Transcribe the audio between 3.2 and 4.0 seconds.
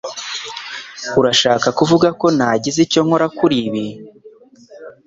kuri ibi?